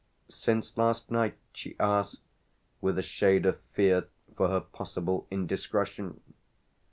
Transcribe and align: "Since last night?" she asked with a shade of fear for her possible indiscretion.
"Since 0.29 0.79
last 0.79 1.11
night?" 1.11 1.35
she 1.53 1.75
asked 1.79 2.21
with 2.81 2.97
a 2.97 3.03
shade 3.03 3.45
of 3.45 3.59
fear 3.73 4.07
for 4.35 4.47
her 4.49 4.61
possible 4.61 5.27
indiscretion. 5.29 6.19